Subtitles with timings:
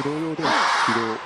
[0.00, 0.50] 指導用では
[0.88, 1.20] 指導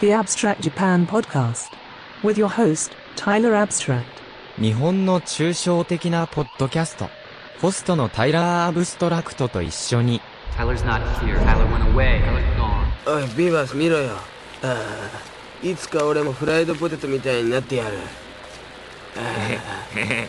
[0.00, 1.72] The Abstract Japan Podcast.
[2.22, 4.04] With your host, Tyler Abstract.
[4.58, 7.08] 日本の抽象的なポッドキャスト。
[7.60, 10.20] ホストのタイラー・アブストラクトと一緒に、
[10.56, 11.38] Tyler's not here.
[11.44, 12.20] Tyler went away.
[12.24, 12.82] Tyler's gone.
[13.04, 14.31] おいビーバス見ろよ
[14.62, 14.76] あ
[15.62, 17.98] あいつか俺もフライドポテトみたいになってやる。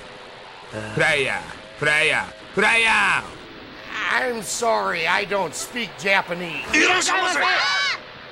[0.93, 1.39] フライヤー。
[1.79, 2.25] フライヤー。
[2.53, 3.23] フライヤ
[4.11, 6.65] I'm sorry, I don't speak Japanese.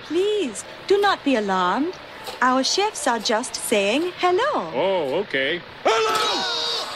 [0.07, 1.93] Please, do not be alarmed.
[2.41, 4.71] Our chefs are just saying hello.
[4.75, 5.61] Oh, okay.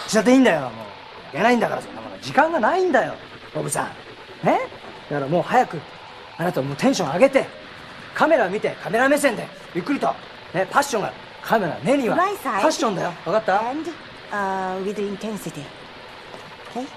[0.08, 0.62] しちゃっていいんだよ。
[0.62, 0.72] もう。
[1.34, 3.16] 出ないんだからそんなもの時間がないんだよ。
[3.54, 3.90] ボブさ
[4.44, 4.46] ん。
[4.46, 4.60] ね？
[5.10, 5.80] だからもう早く。
[6.38, 7.48] あなたもうテンション上げて
[8.16, 9.46] カメラ見てカメラ目線で
[9.76, 10.08] ゆっくりと
[10.54, 13.92] ねパッションがカメラ目にはファッションだよ分かった？And,、
[14.32, 15.64] uh, with intensity.
[16.72, 16.88] Okay?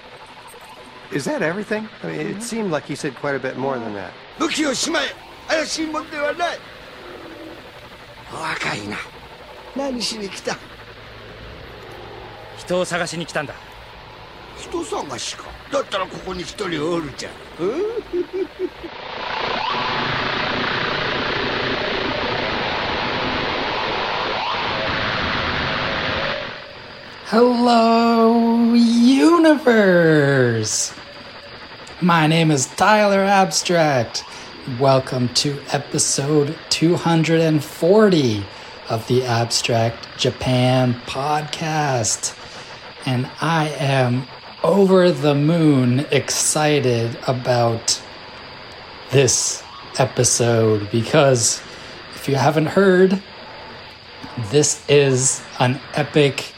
[1.11, 1.87] Is that everything?
[2.03, 4.11] I mean, it seemed like he said quite a bit more than that.
[4.39, 5.07] 武器をしまえ
[5.47, 6.59] 怪しいもんではない
[8.31, 8.97] 若いな
[9.75, 10.55] 何しに来た？
[12.57, 13.53] 人を探しに来たんだ
[14.57, 17.31] 人探しかだったらここに一人おるじゃん。
[27.31, 30.11] Hello, universe!
[32.01, 34.23] My name is Tyler Abstract.
[34.79, 38.43] Welcome to episode 240
[38.89, 42.35] of the Abstract Japan podcast.
[43.05, 44.25] And I am
[44.63, 48.01] over the moon excited about
[49.11, 49.61] this
[49.99, 51.61] episode because
[52.15, 53.21] if you haven't heard,
[54.49, 56.55] this is an epic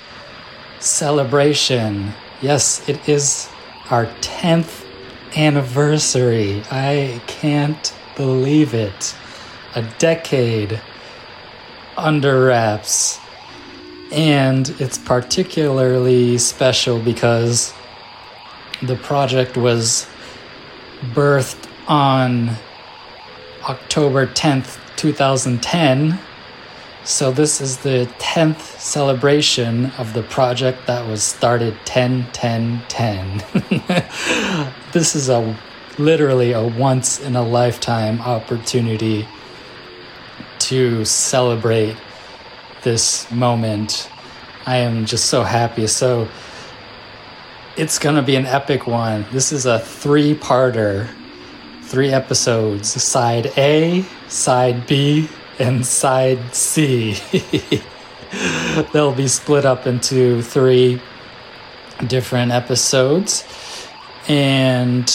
[0.83, 2.13] celebration.
[2.41, 3.49] Yes, it is
[3.89, 4.85] our 10th
[5.37, 6.63] anniversary.
[6.71, 9.15] I can't believe it.
[9.75, 10.81] A decade
[11.97, 13.19] under wraps.
[14.11, 17.73] And it's particularly special because
[18.81, 20.07] the project was
[21.13, 22.51] birthed on
[23.69, 26.19] October 10th, 2010.
[27.03, 33.43] So, this is the 10th celebration of the project that was started 10 10 10.
[34.91, 35.57] this is a
[35.97, 39.27] literally a once in a lifetime opportunity
[40.59, 41.97] to celebrate
[42.83, 44.07] this moment.
[44.67, 45.87] I am just so happy.
[45.87, 46.27] So,
[47.77, 49.25] it's going to be an epic one.
[49.31, 51.09] This is a three parter,
[51.81, 55.27] three episodes side A, side B,
[55.61, 57.15] and side C.
[58.91, 60.99] They'll be split up into three
[62.07, 63.45] different episodes,
[64.27, 65.05] and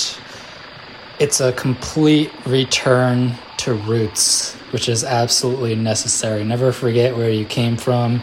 [1.19, 6.45] it's a complete return to roots, which is absolutely necessary.
[6.45, 8.23] Never forget where you came from.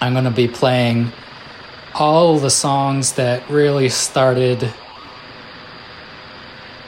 [0.00, 1.10] I'm going to be playing
[1.94, 4.72] all the songs that really started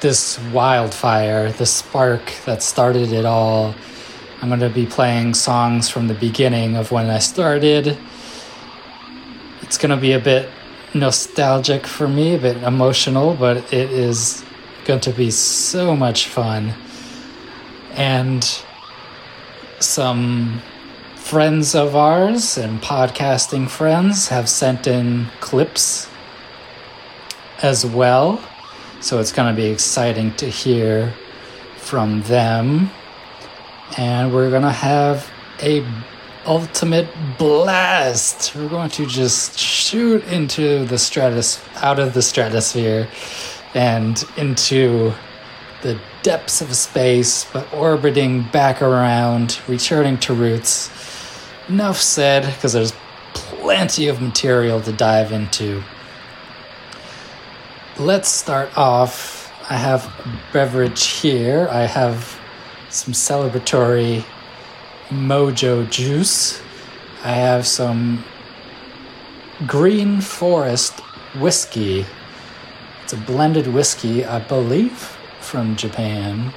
[0.01, 3.75] this wildfire, the spark that started it all.
[4.41, 7.99] I'm going to be playing songs from the beginning of when I started.
[9.63, 10.49] It's going to be a bit
[10.95, 14.45] nostalgic for me, a bit emotional, but it is
[14.85, 16.73] going to be so much fun.
[17.95, 18.49] And
[19.81, 20.63] some
[21.17, 26.09] friends of ours and podcasting friends have sent in clips
[27.61, 28.41] as well.
[29.01, 31.13] So it's going to be exciting to hear
[31.77, 32.91] from them.
[33.97, 35.31] And we're to have
[35.63, 35.85] a
[36.47, 38.55] ultimate blast.
[38.55, 43.09] We're going to just shoot into the stratus out of the stratosphere
[43.75, 45.13] and into
[45.83, 50.91] the depths of space, but orbiting back around, returning to roots.
[51.69, 52.93] Enough said, because there's
[53.35, 55.83] plenty of material to dive into.
[57.99, 59.53] Let's start off.
[59.71, 60.11] I have
[60.53, 61.69] beverage here.
[61.71, 62.38] I have
[62.91, 64.25] some celebratory
[65.09, 66.61] mojo juice.
[67.23, 68.25] I have some
[69.67, 71.01] Green Forest
[71.39, 72.07] whiskey.
[73.03, 76.53] It's a blended whiskey, I believe, from Japan.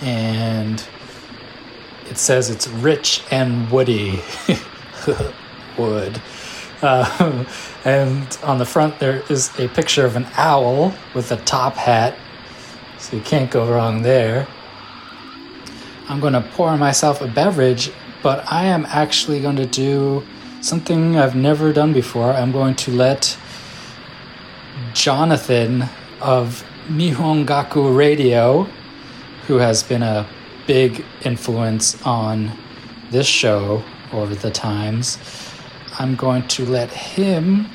[0.00, 0.86] And
[2.08, 4.22] it says it's rich and woody.
[5.78, 6.20] Wood.
[6.80, 7.44] Uh,
[7.84, 12.16] and on the front, there is a picture of an owl with a top hat.
[12.98, 14.46] So you can't go wrong there.
[16.08, 17.92] I'm going to pour myself a beverage,
[18.22, 20.26] but I am actually going to do
[20.60, 22.32] something I've never done before.
[22.32, 23.38] I'm going to let
[24.94, 25.84] Jonathan
[26.20, 28.64] of Nihon Gaku Radio,
[29.46, 30.26] who has been a
[30.66, 32.52] big influence on
[33.10, 35.18] this show over the times,
[35.98, 37.68] I'm going to let him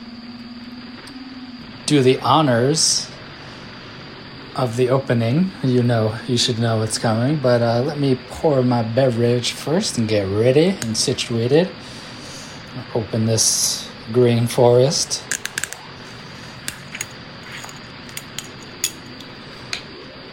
[1.86, 3.10] do the honors
[4.56, 5.52] of the opening.
[5.64, 9.98] You know, you should know what's coming, but uh, let me pour my beverage first
[9.98, 11.70] and get ready and situated.
[12.94, 15.24] Open this green forest.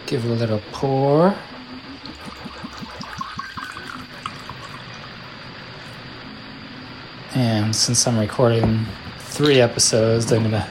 [0.06, 1.34] Give it a little pour.
[7.34, 8.84] And since I'm recording
[9.18, 10.68] three episodes, I'm gonna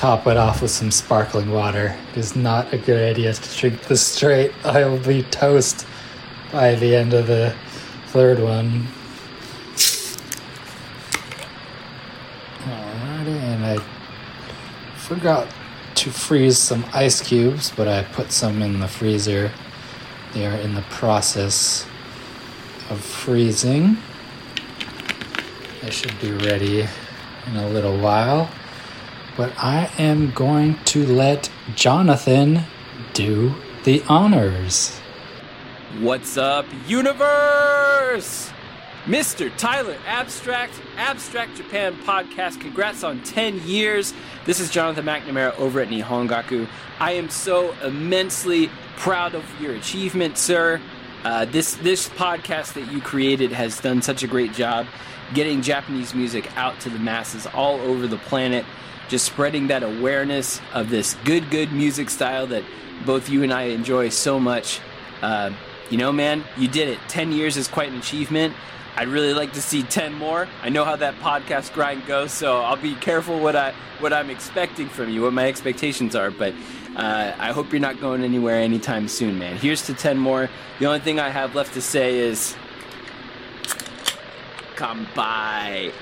[0.00, 1.94] top it off with some sparkling water.
[2.12, 4.50] It is not a good idea to drink this straight.
[4.64, 5.86] I will be toast
[6.50, 7.54] by the end of the
[8.06, 8.86] third one.
[12.64, 13.76] Alrighty, and I
[14.96, 15.46] forgot
[15.96, 19.52] to freeze some ice cubes, but I put some in the freezer.
[20.32, 21.84] They are in the process
[22.88, 23.98] of freezing.
[25.82, 26.88] They should be ready
[27.48, 28.50] in a little while.
[29.36, 32.60] But I am going to let Jonathan
[33.14, 33.54] do
[33.84, 34.98] the honors.
[36.00, 38.50] What's up, universe?
[39.06, 39.50] Mr.
[39.56, 42.60] Tyler Abstract, Abstract Japan Podcast.
[42.60, 44.12] Congrats on 10 years.
[44.44, 46.68] This is Jonathan McNamara over at Nihongaku.
[46.98, 50.80] I am so immensely proud of your achievement, sir.
[51.24, 54.86] Uh, this this podcast that you created has done such a great job
[55.34, 58.64] getting Japanese music out to the masses all over the planet,
[59.10, 62.62] just spreading that awareness of this good, good music style that
[63.04, 64.80] both you and I enjoy so much.
[65.20, 65.50] Uh,
[65.90, 66.98] you know, man, you did it.
[67.08, 68.54] 10 years is quite an achievement.
[68.96, 70.48] I'd really like to see 10 more.
[70.62, 74.30] I know how that podcast grind goes, so I'll be careful what I what I'm
[74.30, 76.54] expecting from you, what my expectations are, but
[76.96, 79.56] uh, I hope you're not going anywhere anytime soon, man.
[79.56, 80.48] Here's to 10 more.
[80.78, 82.56] The only thing I have left to say is
[84.76, 85.92] come by.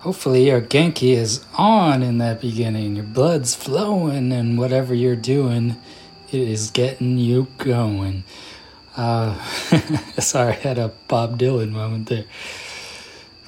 [0.00, 2.96] Hopefully your Genki is on in that beginning.
[2.96, 5.76] Your blood's flowing and whatever you're doing,
[6.30, 8.24] it is getting you going.
[8.96, 9.42] Uh,
[10.18, 12.26] sorry, I had a Bob Dylan moment there.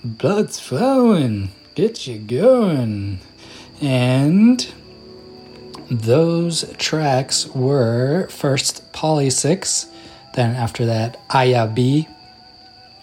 [0.03, 3.20] Blood's flowing, get you going.
[3.83, 4.66] And
[5.90, 9.88] those tracks were first Polysics,
[10.35, 11.68] then after that Aya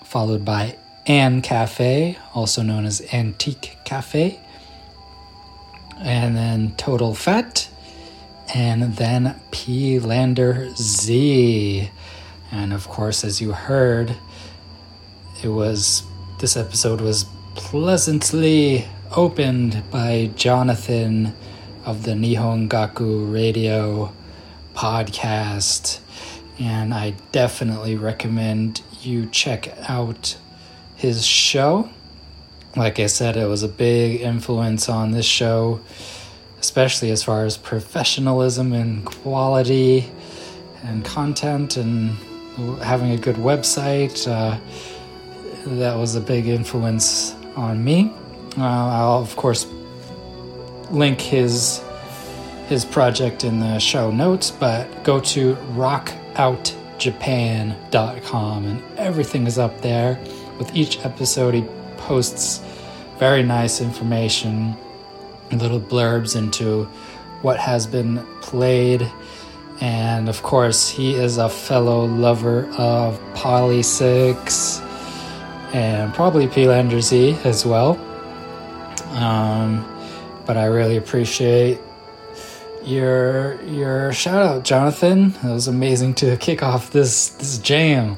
[0.03, 4.39] followed by An Cafe, also known as Antique Cafe,
[5.99, 7.67] and then Total Fat,
[8.53, 11.89] and then P Lander Z.
[12.51, 14.15] And of course, as you heard,
[15.43, 16.03] it was
[16.39, 21.33] this episode was pleasantly opened by Jonathan
[21.85, 24.13] of the Nihon Gaku Radio
[24.73, 25.99] podcast.
[26.59, 30.37] And I definitely recommend you check out
[31.03, 31.89] his show.
[32.77, 35.81] Like I said, it was a big influence on this show,
[36.61, 40.09] especially as far as professionalism and quality
[40.81, 42.11] and content and
[42.81, 44.25] having a good website.
[44.25, 44.57] Uh,
[45.65, 48.13] that was a big influence on me.
[48.57, 49.67] Uh, I'll of course
[50.89, 51.83] link his
[52.69, 60.17] his project in the show notes, but go to rockoutjapan.com and everything is up there.
[60.57, 61.63] With each episode, he
[61.97, 62.61] posts
[63.17, 64.75] very nice information,
[65.51, 66.85] little blurbs into
[67.41, 69.09] what has been played.
[69.81, 74.81] And of course, he is a fellow lover of Polysics
[75.73, 76.47] and probably
[77.01, 77.97] Z as well.
[79.11, 79.85] Um,
[80.45, 81.79] but I really appreciate
[82.83, 85.33] your your shout out, Jonathan.
[85.43, 88.17] It was amazing to kick off this this jam.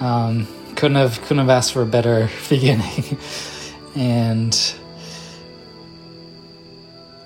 [0.00, 0.46] Um,
[0.82, 3.16] couldn't have couldn't have asked for a better beginning,
[3.94, 4.74] and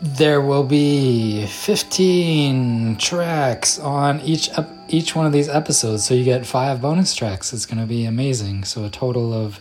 [0.03, 4.51] there will be 15 tracks on each
[4.89, 6.05] each one of these episodes.
[6.05, 7.55] So you get five bonus tracks.
[7.55, 8.65] It's going to be amazing.
[8.65, 9.59] So a total of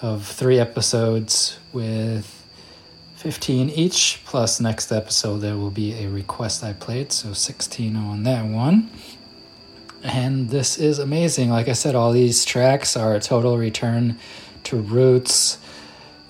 [0.00, 2.44] of 3 episodes with
[3.16, 8.22] 15 each, plus next episode there will be a request I played, so 16 on
[8.22, 8.90] that one.
[10.02, 11.50] And this is amazing.
[11.50, 14.18] Like I said, all these tracks are a total return
[14.64, 15.58] to roots.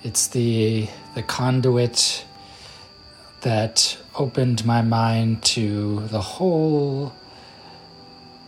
[0.03, 2.25] It's the the conduit
[3.43, 7.13] that opened my mind to the whole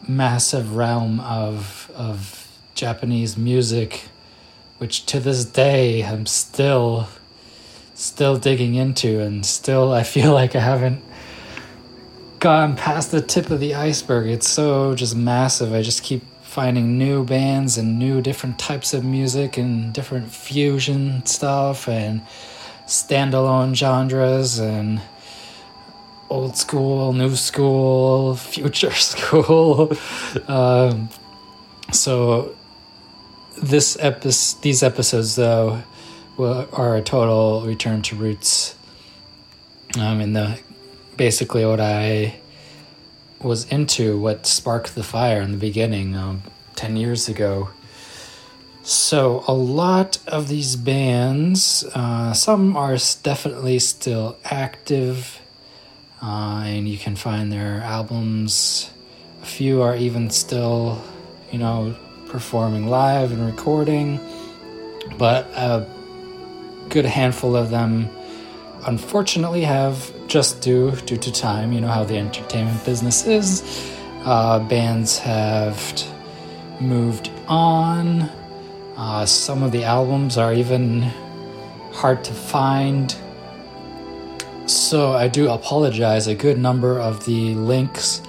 [0.07, 4.09] massive realm of of Japanese music,
[4.79, 7.09] which to this day I'm still
[7.95, 11.03] still digging into and still I feel like I haven't
[12.45, 14.27] gone past the tip of the iceberg.
[14.27, 15.73] It's so just massive.
[15.73, 21.25] I just keep finding new bands and new different types of music and different fusion
[21.25, 22.21] stuff and
[22.87, 25.01] standalone genres and
[26.29, 29.97] old school, new school, future school.
[30.47, 31.09] um,
[31.93, 32.55] so
[33.57, 35.83] this episode, these episodes though
[36.39, 38.75] are a total return to roots.
[39.97, 40.59] Um, and the
[41.17, 42.37] basically what I
[43.41, 46.43] was into, what sparked the fire in the beginning, um,
[46.75, 47.71] ten years ago.
[48.83, 55.41] So a lot of these bands, uh, some are definitely still active,
[56.23, 58.91] uh, and you can find their albums.
[59.43, 61.03] A few are even still,
[61.51, 61.95] you know,
[62.27, 64.21] performing live and recording,
[65.19, 65.87] but a
[66.89, 68.11] good handful of them
[68.87, 73.63] unfortunately have just due due to time you know how the entertainment business is.
[74.25, 75.79] Uh, bands have
[76.81, 78.23] moved on.
[78.97, 81.03] Uh, some of the albums are even
[81.93, 83.17] hard to find.
[84.67, 86.27] So i do apologize.
[86.27, 88.23] A good number of the links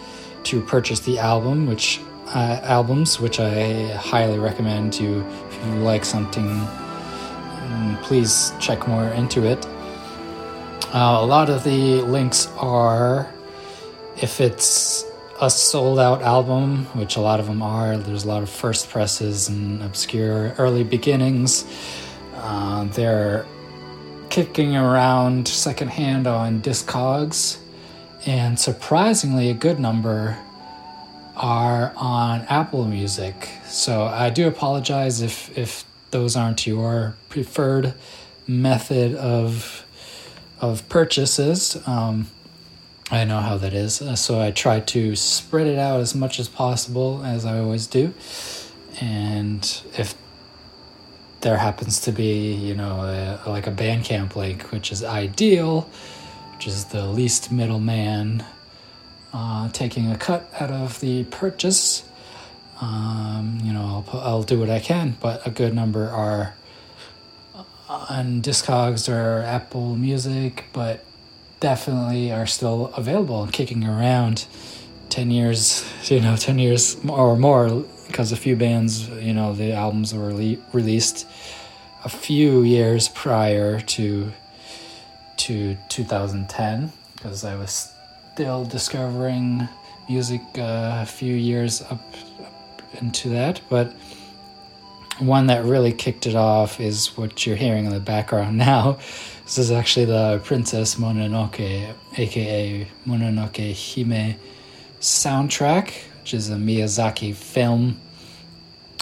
[0.43, 6.05] to purchase the album which uh, albums which i highly recommend you if you like
[6.05, 6.47] something
[8.05, 9.65] please check more into it.
[10.95, 13.29] Uh, a lot of the links are
[14.21, 15.03] if it's
[15.41, 18.89] a sold out album, which a lot of them are, there's a lot of first
[18.89, 21.65] presses and obscure early beginnings.
[22.35, 23.45] Uh, they're
[24.29, 27.57] kicking around secondhand on Discogs,
[28.25, 30.37] and surprisingly, a good number
[31.35, 33.49] are on Apple Music.
[33.65, 37.95] So I do apologize if, if those aren't your preferred
[38.47, 39.81] method of
[40.61, 41.77] of purchases.
[41.87, 42.27] Um,
[43.11, 46.39] I know how that is, uh, so I try to spread it out as much
[46.39, 48.13] as possible, as I always do.
[48.99, 50.15] And if
[51.41, 55.87] there happens to be, you know, a, like a Bandcamp link, which is ideal,
[56.53, 58.43] which is the least middleman
[59.31, 62.03] uh, taking a cut out of the purchase.
[62.81, 66.55] Um, you know, I'll, I'll do what I can, but a good number are
[67.89, 71.03] on Discogs or Apple Music, but
[71.59, 74.45] definitely are still available and kicking around
[75.09, 79.73] 10 years, you know, 10 years or more because a few bands, you know, the
[79.73, 81.27] albums were le- released
[82.03, 84.31] a few years prior to
[85.37, 87.91] to 2010 because I was
[88.33, 89.67] still discovering
[90.07, 91.99] music uh, a few years up,
[92.41, 93.91] up into that, but
[95.19, 98.97] one that really kicked it off is what you're hearing in the background now.
[99.43, 104.35] This is actually the Princess Mononoke, aka Mononoke Hime
[104.99, 107.99] soundtrack, which is a Miyazaki film.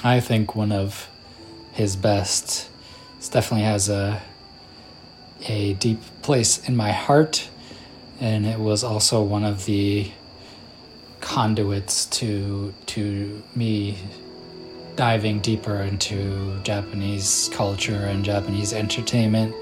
[0.03, 1.09] I think one of
[1.71, 2.69] his best.
[3.17, 4.21] This definitely has a
[5.47, 7.49] a deep place in my heart,
[8.19, 10.11] and it was also one of the
[11.21, 13.97] conduits to to me
[14.95, 19.55] diving deeper into Japanese culture and Japanese entertainment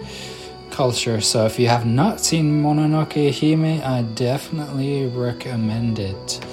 [0.72, 1.22] culture.
[1.22, 6.46] So if you have not seen Mononoke Hime, I definitely recommend it.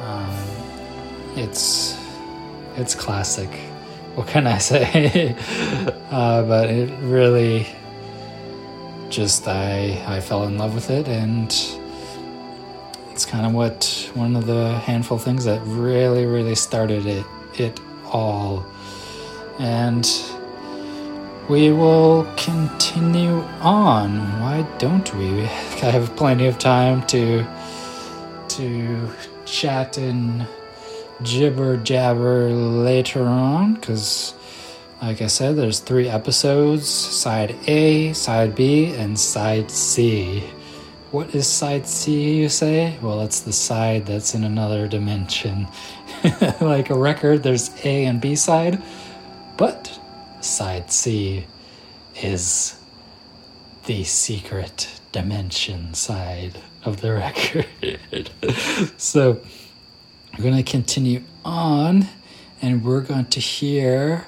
[0.00, 0.36] Um,
[1.36, 1.96] it's
[2.76, 3.50] it's classic.
[4.14, 5.34] What can I say?
[6.10, 7.66] uh, but it really
[9.08, 11.50] just I I fell in love with it and
[13.10, 17.80] it's kind of what one of the handful things that really really started it it
[18.10, 18.66] all.
[19.58, 20.08] And
[21.48, 24.18] we will continue on.
[24.40, 25.42] Why don't we?
[25.42, 27.46] I have plenty of time to
[28.48, 29.10] to
[29.44, 30.46] chat and
[31.22, 34.34] jibber jabber later on because
[35.02, 40.44] like i said there's three episodes side a side b and side c.
[41.10, 42.98] What is side c you say?
[43.00, 45.66] Well it's the side that's in another dimension
[46.60, 48.82] like a record there's a and b side
[49.56, 49.98] but
[50.40, 51.46] side c
[52.22, 52.78] is
[53.86, 57.66] the secret dimension side of the record
[58.96, 59.40] so
[60.36, 62.06] we're going to continue on
[62.60, 64.26] and we're going to hear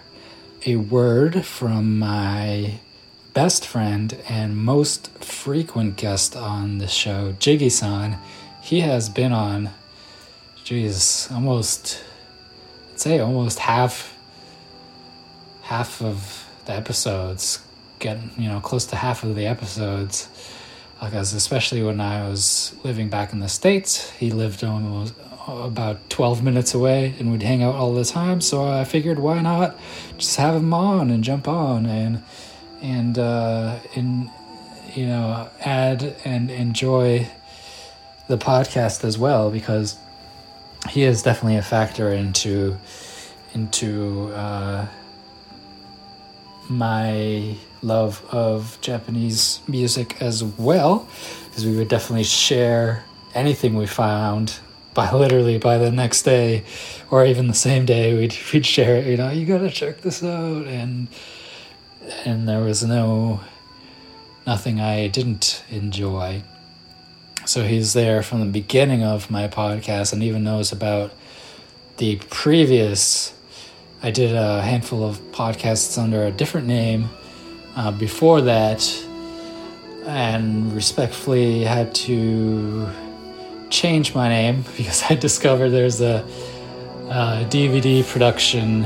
[0.67, 2.79] a word from my
[3.33, 8.19] best friend and most frequent guest on the show, Jiggy san.
[8.61, 9.71] He has been on,
[10.71, 12.01] geez, almost,
[12.93, 14.17] I'd say almost half,
[15.63, 17.61] half of the episodes,
[17.99, 20.29] getting, you know, close to half of the episodes.
[21.01, 25.13] Because especially when I was living back in the States, he lived almost
[25.49, 28.41] about 12 minutes away and we'd hang out all the time.
[28.41, 29.77] So I figured, why not
[30.19, 32.23] just have him on and jump on and,
[32.81, 34.31] and, uh, and,
[34.95, 37.27] you know, add and enjoy
[38.29, 39.97] the podcast as well because
[40.89, 42.77] he is definitely a factor into,
[43.55, 44.87] into, uh,
[46.71, 51.09] my love of Japanese music as well,
[51.49, 54.61] because we would definitely share anything we found
[54.95, 56.65] by literally by the next day
[57.11, 60.01] or even the same day we'd we'd share it you know you got to check
[60.01, 61.07] this out and
[62.25, 63.41] and there was no
[64.49, 66.43] nothing I didn't enjoy
[67.51, 71.13] so he's there from the beginning of my podcast and even knows about
[71.97, 73.35] the previous
[74.05, 77.09] I did a handful of podcasts under a different name
[77.75, 78.89] uh, before that
[80.07, 82.89] and respectfully had to
[83.69, 86.25] change my name because I discovered there's a,
[87.09, 88.85] a, DVD production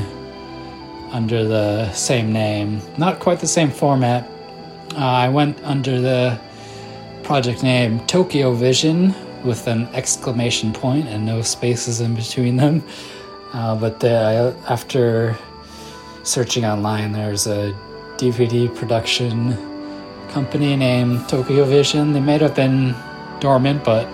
[1.13, 2.81] under the same name.
[2.97, 4.27] Not quite the same format.
[4.95, 6.41] Uh, I went under the
[7.25, 12.83] project name Tokyo Vision with an exclamation point and no spaces in between them.
[13.53, 15.37] Uh, but the, after
[16.23, 17.75] searching online, there's a
[18.19, 19.57] DVD production
[20.29, 22.13] company named Tokyo Vision.
[22.13, 22.95] They may have been
[23.41, 24.07] dormant, but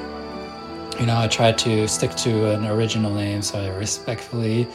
[1.00, 4.68] you know, I tried to stick to an original name, so I respectfully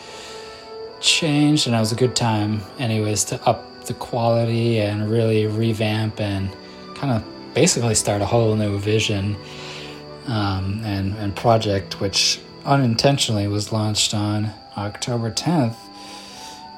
[1.00, 6.19] changed, and it was a good time, anyways, to up the quality and really revamp
[6.19, 6.50] and
[6.95, 9.37] kind of basically start a whole new vision
[10.27, 15.75] um, and, and project, which unintentionally was launched on October 10th,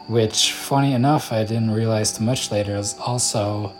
[0.07, 3.73] which, funny enough, I didn't realize too much later, is also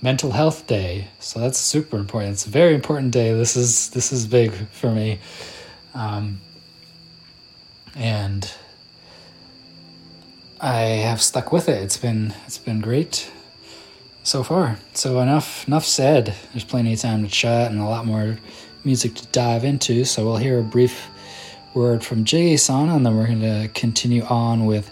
[0.00, 1.08] mental health day.
[1.18, 2.34] So that's super important.
[2.34, 3.34] It's a very important day.
[3.34, 5.18] This is this is big for me.
[5.94, 6.40] Um,
[7.94, 8.50] and
[10.60, 11.82] I have stuck with it.
[11.82, 13.30] It's been it's been great
[14.22, 14.78] so far.
[14.94, 16.34] So enough enough said.
[16.52, 18.38] There's plenty of time to chat and a lot more
[18.84, 20.04] music to dive into.
[20.04, 21.08] So we'll hear a brief
[21.74, 24.90] word from Jiggy-san, and then we're going to continue on with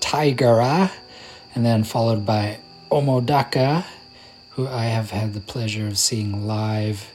[0.00, 0.90] Tigarah,
[1.54, 2.58] and then followed by
[2.90, 3.84] Omodaka,
[4.50, 7.12] who I have had the pleasure of seeing live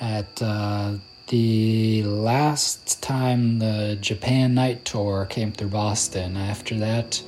[0.00, 0.94] at uh,
[1.28, 6.36] the last time the Japan Nite Tour came through Boston.
[6.36, 7.22] After that,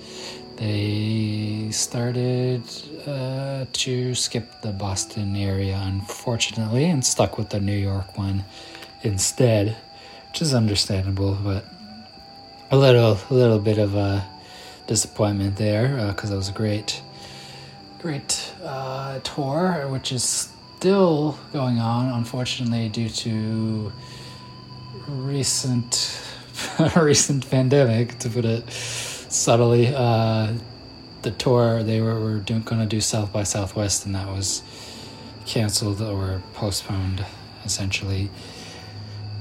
[0.59, 2.63] they started
[3.07, 8.45] uh, to skip the Boston area, unfortunately, and stuck with the New York one
[9.03, 9.77] instead,
[10.29, 11.65] which is understandable, but
[12.73, 14.27] a little, a little bit of a
[14.89, 17.03] disappointment there because uh, it was a great,
[18.01, 23.93] great uh, tour, which is still going on, unfortunately, due to
[25.07, 26.21] recent
[26.97, 28.69] recent pandemic, to put it
[29.29, 29.95] subtly.
[29.95, 30.55] Uh,
[31.23, 34.63] the tour they were, were doing, going to do South by Southwest, and that was
[35.47, 37.25] canceled or postponed,
[37.65, 38.31] essentially.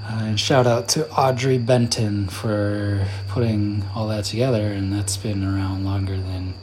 [0.04, 5.44] Uh, and shout out to Audrey Benton for putting all that together, and that's been
[5.44, 6.54] around longer than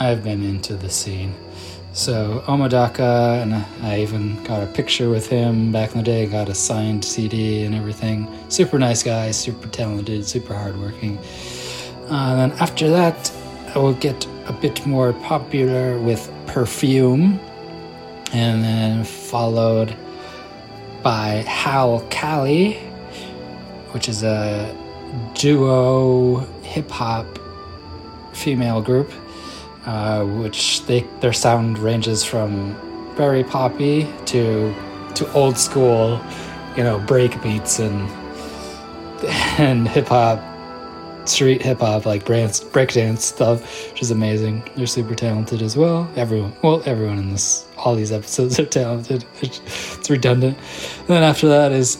[0.00, 1.34] I've been into the scene.
[1.92, 3.54] So Omodaka, and
[3.84, 7.64] I even got a picture with him back in the day, got a signed CD
[7.64, 8.32] and everything.
[8.48, 11.18] Super nice guy, super talented, super hardworking.
[12.10, 13.32] Uh, then after that,
[13.74, 17.38] I will get a bit more popular with Perfume,
[18.32, 19.94] and then followed
[21.02, 22.78] by Halcali,
[23.92, 24.74] which is a
[25.34, 27.26] duo hip hop
[28.32, 29.10] female group
[29.88, 32.76] uh, which they their sound ranges from
[33.16, 34.74] very poppy to
[35.14, 36.20] to old school,
[36.76, 38.08] you know, break beats and
[39.58, 40.38] and hip hop,
[41.28, 44.68] street hip hop like breaks breakdance stuff, which is amazing.
[44.76, 46.10] They're super talented as well.
[46.16, 49.24] Everyone, well, everyone in this, all these episodes are talented.
[49.42, 50.56] It's redundant.
[51.00, 51.98] And then after that is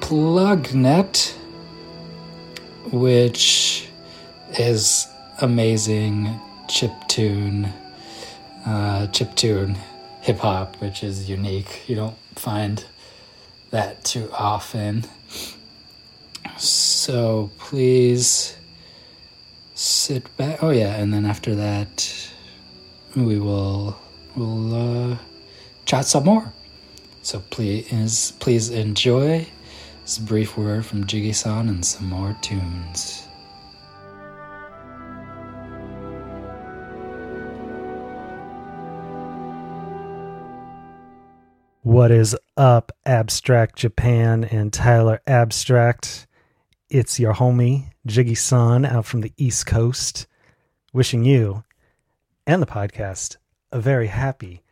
[0.00, 1.32] Plugnet,
[2.92, 3.88] which
[4.58, 5.06] is
[5.40, 7.72] amazing chip tune,
[8.66, 9.76] uh, chip tune
[10.20, 11.88] hip hop, which is unique.
[11.88, 12.84] You don't find
[13.70, 15.04] that too often.
[16.56, 18.56] So please
[19.74, 20.62] sit back.
[20.62, 22.32] Oh yeah, and then after that,
[23.16, 23.98] we will
[24.36, 24.74] will
[25.12, 25.16] uh,
[25.84, 26.52] chat some more.
[27.22, 29.46] So please please enjoy
[30.02, 33.26] this brief word from Jiggy-san and some more tunes.
[41.82, 46.26] What is up, Abstract Japan and Tyler Abstract?
[46.94, 50.28] It's your homie, Jiggy San, out from the East Coast,
[50.92, 51.64] wishing you
[52.46, 53.36] and the podcast
[53.72, 54.62] a very happy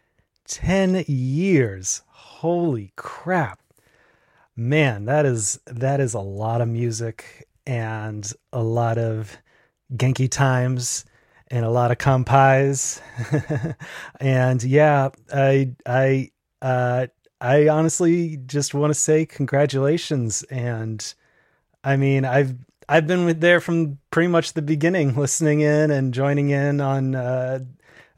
[0.47, 2.03] 10 years.
[2.07, 3.59] Holy crap.
[4.55, 9.37] Man, that is that is a lot of music and a lot of
[9.93, 11.05] Genki times
[11.49, 13.01] and a lot of compis.
[14.21, 16.31] and yeah, I I
[16.63, 17.09] uh,
[17.41, 20.45] I honestly just want to say congratulations.
[20.45, 21.13] And
[21.85, 22.55] I mean, I've
[22.89, 27.61] I've been there from pretty much the beginning, listening in and joining in on uh,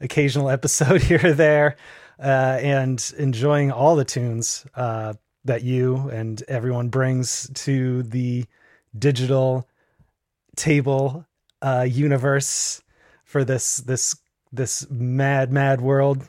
[0.01, 1.77] occasional episode here or there,
[2.19, 5.13] uh, and enjoying all the tunes uh,
[5.45, 8.45] that you and everyone brings to the
[8.97, 9.67] digital
[10.55, 11.25] table
[11.61, 12.81] uh, universe
[13.23, 14.15] for this this
[14.51, 16.27] this mad mad world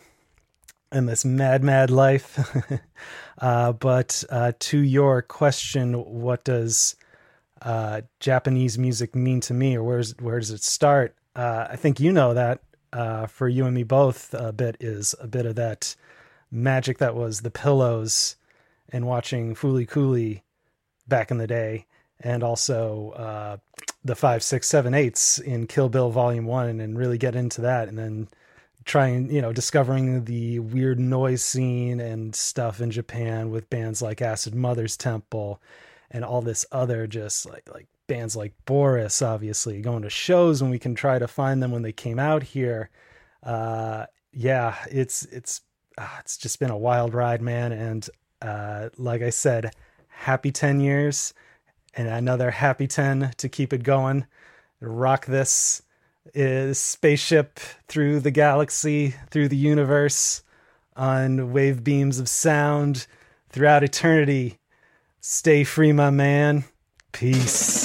[0.93, 2.57] and this mad, mad life.
[3.39, 6.97] uh, but uh, to your question, what does
[7.67, 11.17] uh, Japanese music mean to me, or where's where does it start?
[11.35, 12.62] Uh, I think you know that
[12.93, 15.97] uh, for you and me both, a bit is a bit of that
[16.49, 18.37] magic that was the pillows
[18.91, 20.45] and watching Fooly Cooly
[21.09, 21.87] back in the day,
[22.21, 23.57] and also uh,
[24.05, 27.89] the five, six, seven, eights in Kill Bill Volume One, and really get into that,
[27.89, 28.29] and then
[28.85, 34.23] trying, you know, discovering the weird noise scene and stuff in Japan with bands like
[34.23, 35.61] Acid Mother's Temple
[36.11, 40.71] and all this other just like like bands like Boris, obviously going to shows and
[40.71, 42.91] we can try to find them when they came out here.
[43.43, 45.63] Uh, yeah, it's it's
[45.99, 47.73] uh, it's just been a wild ride, man.
[47.73, 48.09] And
[48.43, 49.75] uh, like I said,
[50.09, 51.35] happy ten years
[51.95, 54.27] and another happy ten to keep it going.
[54.81, 55.83] Rock this
[56.35, 60.43] is spaceship through the galaxy, through the universe,
[60.97, 63.07] on wave beams of sound
[63.49, 64.59] throughout eternity.
[65.29, 66.64] Stay free, my man.
[67.11, 67.76] Peace.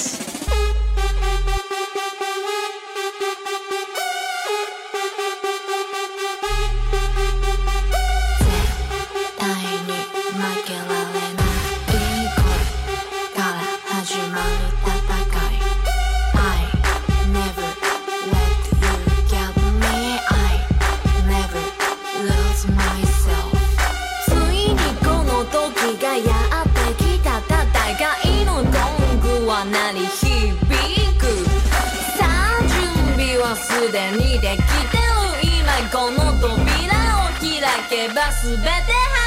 [38.08, 39.21] ば全て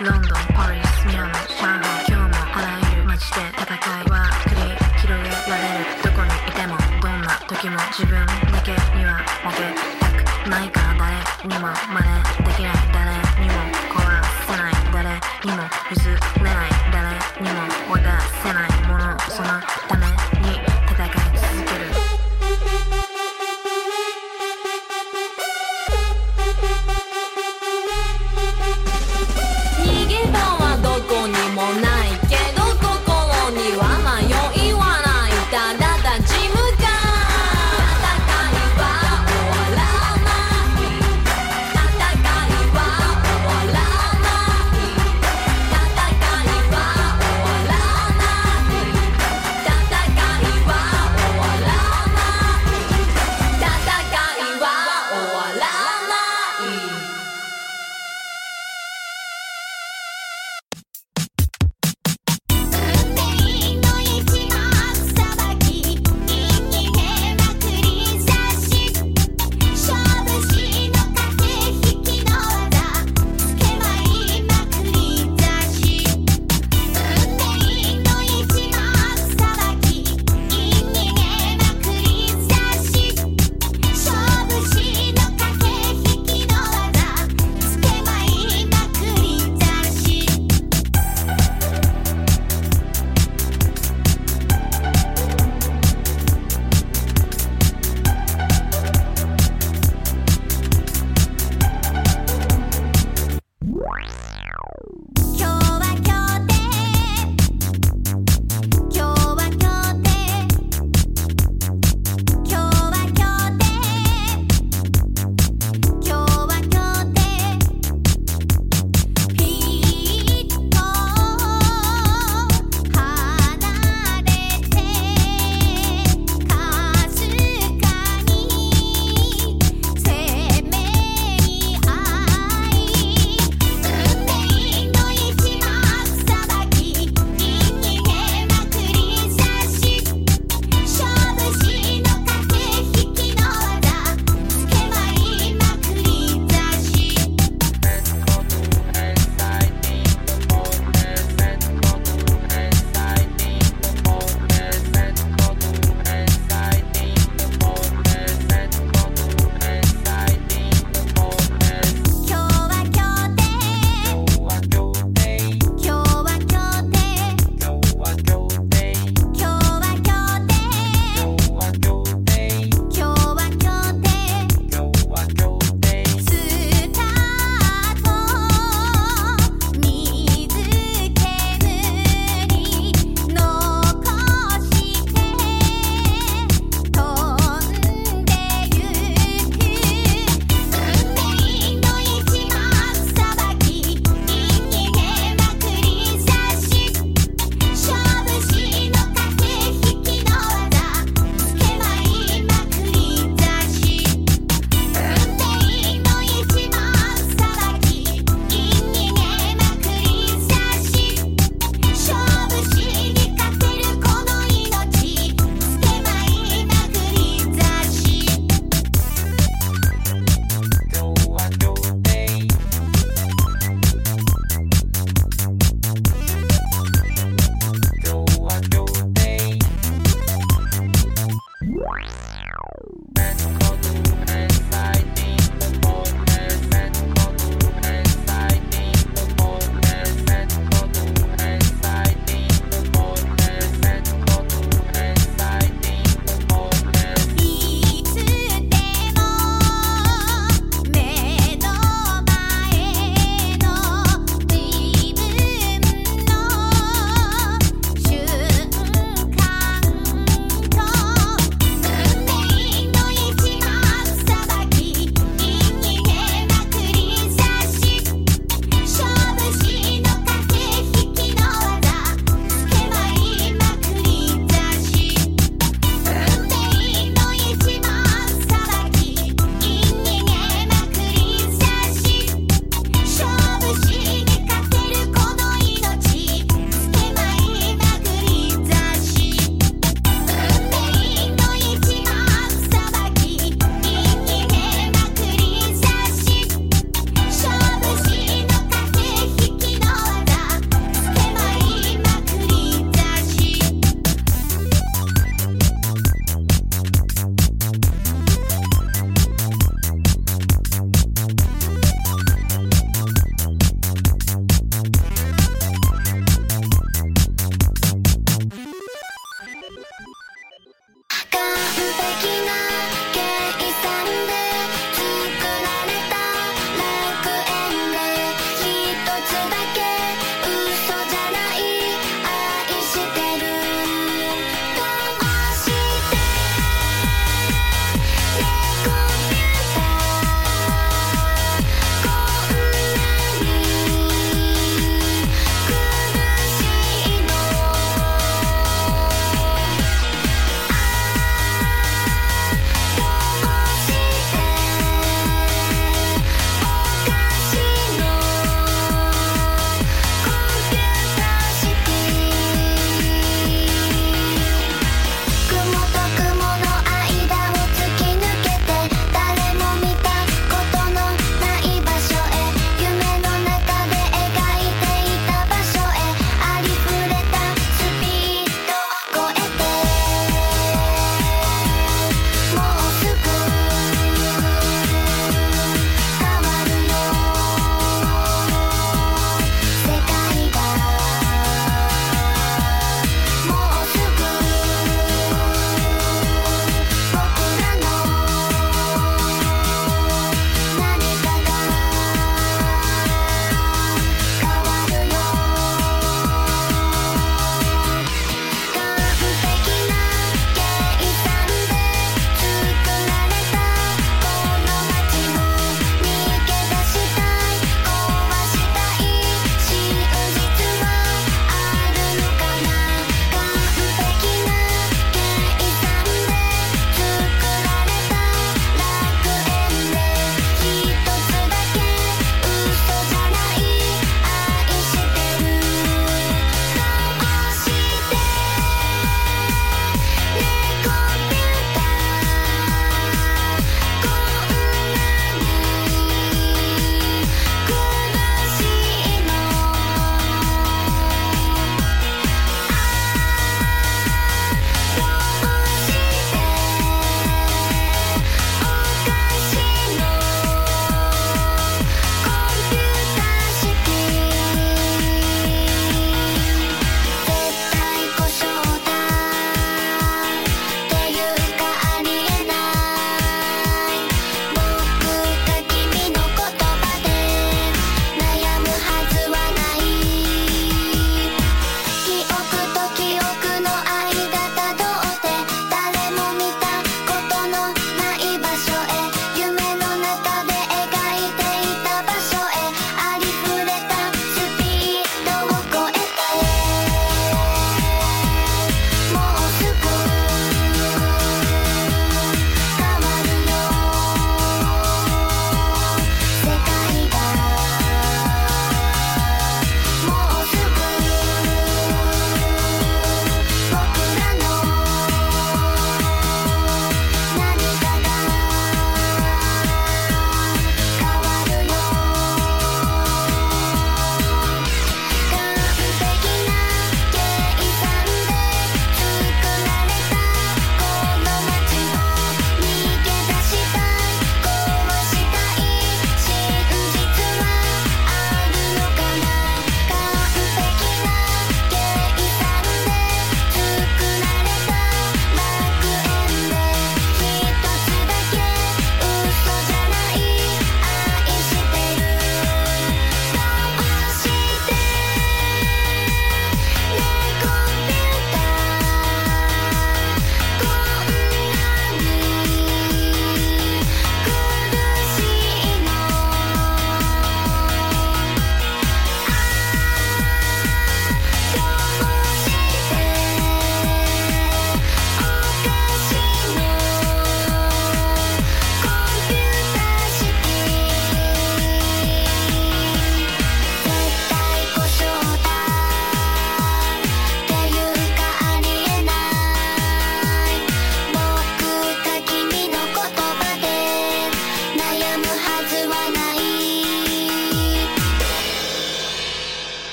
[0.00, 0.49] LA、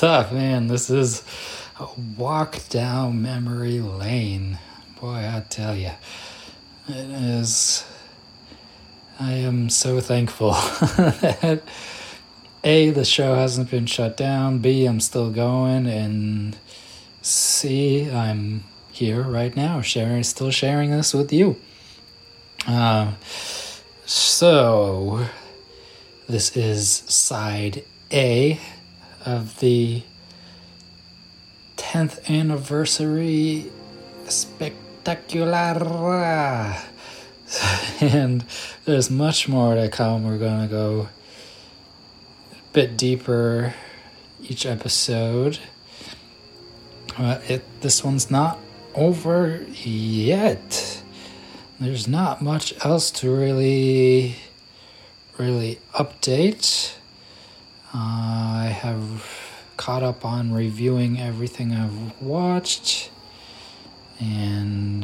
[0.00, 0.66] stuff, man.
[0.66, 1.22] This is
[1.78, 1.86] a
[2.16, 4.58] walk down memory lane.
[4.98, 5.90] Boy, I tell you,
[6.88, 7.84] it is.
[9.18, 10.52] I am so thankful
[10.96, 11.62] that
[12.64, 16.56] A, the show hasn't been shut down, B, I'm still going, and
[17.20, 21.60] C, I'm here right now, sharing, still sharing this with you.
[22.66, 23.12] Uh,
[24.06, 25.26] so,
[26.26, 28.58] this is side A
[29.24, 30.02] of the
[31.76, 33.70] 10th anniversary
[34.28, 34.76] spectacular.
[38.00, 38.44] And
[38.84, 40.24] there's much more to come.
[40.24, 41.08] We're going to go
[42.52, 43.74] a bit deeper
[44.40, 45.58] each episode.
[47.18, 48.58] Uh, it, this one's not
[48.94, 51.02] over yet.
[51.80, 54.36] There's not much else to really,
[55.38, 56.94] really update.
[57.92, 59.26] Uh, I have
[59.76, 63.10] caught up on reviewing everything I've watched,
[64.20, 65.02] and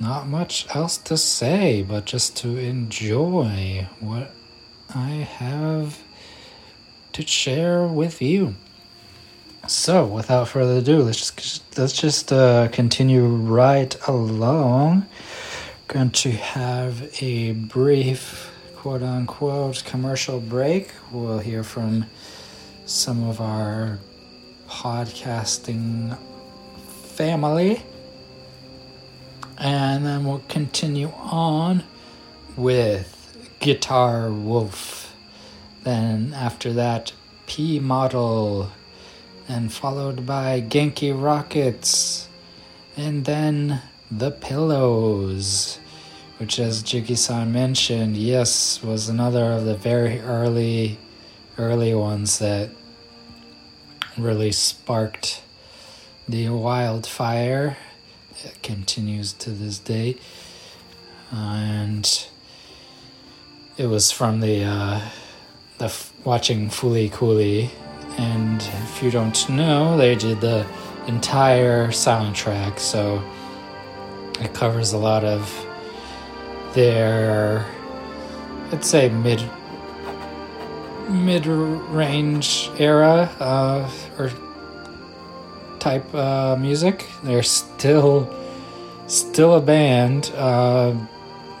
[0.00, 4.32] not much else to say, but just to enjoy what
[4.92, 6.02] I have
[7.12, 8.56] to share with you.
[9.68, 15.06] So, without further ado, let's just let's just uh, continue right along.
[15.88, 20.90] Going to have a brief quote unquote commercial break.
[21.10, 22.06] We'll hear from
[22.84, 23.98] some of our
[24.68, 26.16] podcasting
[27.14, 27.82] family.
[29.58, 31.82] And then we'll continue on
[32.56, 33.12] with
[33.58, 35.14] Guitar Wolf.
[35.82, 37.12] Then after that,
[37.46, 38.70] P Model.
[39.48, 42.28] And followed by Genki Rockets.
[42.96, 45.78] And then The Pillows
[46.38, 50.98] which, as Jiggy-san mentioned, yes, was another of the very early,
[51.56, 52.70] early ones that
[54.18, 55.42] really sparked
[56.28, 57.76] the wildfire.
[58.44, 60.16] It continues to this day,
[61.30, 62.26] and
[63.78, 65.00] it was from the uh,
[65.78, 67.70] the f- watching Fooly Cooly,
[68.18, 70.66] and if you don't know, they did the
[71.06, 73.22] entire soundtrack, so
[74.40, 75.65] it covers a lot of
[76.76, 77.66] their
[78.70, 79.42] I'd say mid
[81.08, 84.30] mid range era uh, or
[85.78, 87.06] type uh, music.
[87.24, 88.32] They're still
[89.06, 90.30] still a band.
[90.36, 90.94] Uh,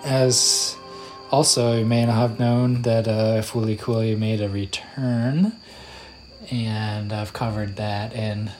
[0.04, 0.76] as
[1.30, 5.52] also, you may not have known that uh, Fooly Cooly made a return,
[6.50, 8.50] and I've covered that in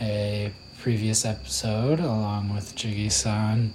[0.00, 3.74] a previous episode along with Jiggy-san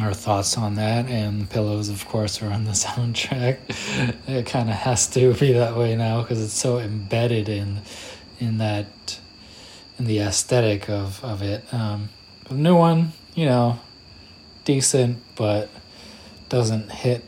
[0.00, 3.58] our thoughts on that and pillows of course are on the soundtrack.
[4.26, 7.80] It kind of has to be that way now because it's so embedded in
[8.40, 9.18] in that
[9.98, 11.72] in the aesthetic of of it.
[11.72, 12.08] Um
[12.50, 13.80] new one you know
[14.64, 15.70] decent but
[16.48, 17.24] doesn't hit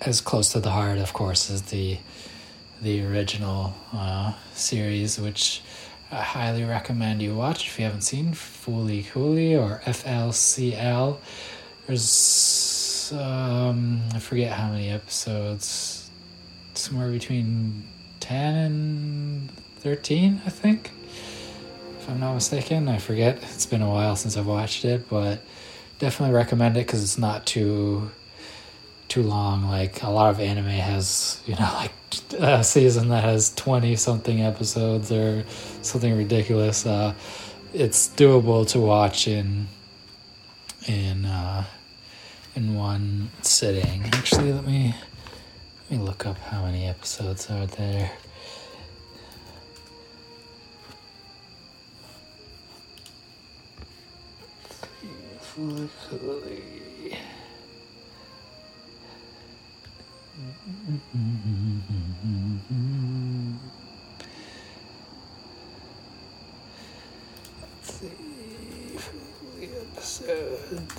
[0.00, 1.98] as close to the heart of course as the
[2.80, 5.60] the original uh series which
[6.12, 11.18] I highly recommend you watch if you haven't seen Fooly Cooly or FLCL.
[11.86, 16.10] There's um, I forget how many episodes,
[16.74, 17.84] somewhere between
[18.18, 20.90] ten and thirteen, I think.
[21.98, 23.38] If I'm not mistaken, I forget.
[23.42, 25.40] It's been a while since I've watched it, but
[26.00, 28.10] definitely recommend it because it's not too
[29.08, 29.68] too long.
[29.68, 31.92] Like a lot of anime has, you know, like
[32.38, 35.44] a season that has 20 something episodes or
[35.82, 36.86] something ridiculous.
[36.86, 37.14] Uh,
[37.72, 39.68] it's doable to watch in
[40.86, 41.64] in uh,
[42.56, 44.04] in one sitting.
[44.12, 44.94] Actually, let me
[45.90, 48.10] let me look up how many episodes are there.
[55.40, 56.79] Fooly Cooly.
[60.66, 60.74] Let's
[67.84, 68.10] see.
[69.62, 70.89] Episodes.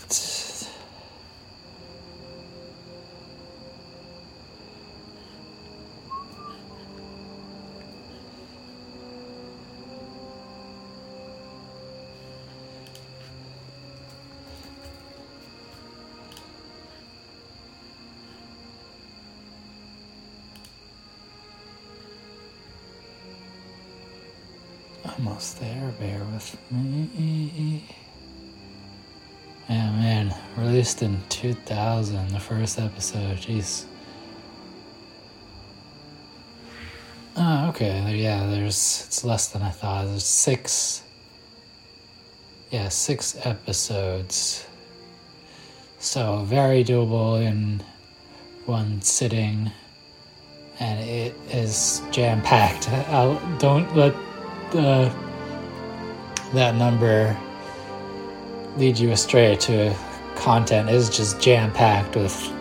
[25.42, 27.84] Almost there, bear with me.
[29.68, 33.38] Yeah, man, released in 2000, the first episode.
[33.38, 33.86] Jeez.
[37.36, 40.06] Ah, okay, yeah, there's it's less than I thought.
[40.06, 41.02] There's six.
[42.70, 44.68] Yeah, six episodes.
[45.98, 47.82] So very doable in
[48.68, 49.72] one sitting,
[50.80, 52.88] and it is jam packed.
[53.60, 54.14] Don't let
[54.70, 55.12] the
[56.54, 57.38] that number
[58.78, 59.96] lead you astray to
[60.36, 62.52] content is just jam packed with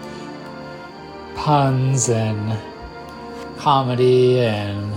[1.34, 2.58] puns and
[3.56, 4.92] comedy and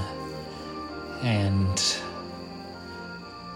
[1.23, 2.01] and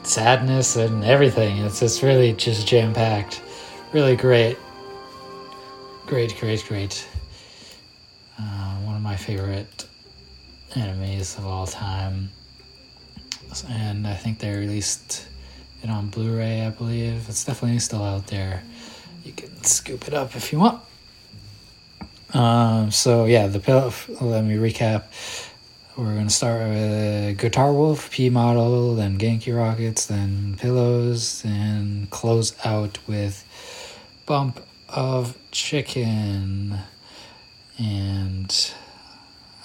[0.03, 1.57] sadness and everything.
[1.57, 3.41] It's just really just jam packed.
[3.91, 4.57] Really great.
[6.05, 7.07] Great, great, great.
[8.39, 9.85] Uh, one of my favorite
[10.75, 12.31] animes of all time.
[13.69, 15.27] And I think they released
[15.83, 17.27] it on Blu ray, I believe.
[17.29, 18.63] It's definitely still out there.
[19.23, 20.81] You can scoop it up if you want.
[22.33, 23.93] Um, so yeah, the pill.
[24.21, 25.03] Let me recap.
[25.95, 32.53] We're gonna start with Guitar Wolf, P Model, then Genki Rockets, then Pillows, and close
[32.63, 33.43] out with
[34.25, 36.79] Bump of Chicken.
[37.79, 38.73] And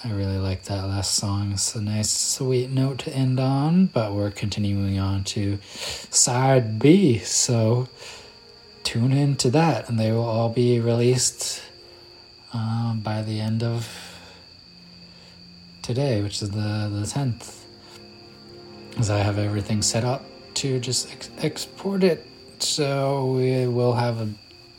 [0.05, 1.53] I really like that last song.
[1.53, 7.19] It's a nice, sweet note to end on, but we're continuing on to side B.
[7.19, 7.87] So
[8.83, 11.63] tune in to that, and they will all be released
[12.51, 13.87] um, by the end of
[15.81, 17.61] today, which is the, the 10th.
[18.99, 20.25] As I have everything set up
[20.55, 22.27] to just ex- export it.
[22.59, 24.29] So we will have a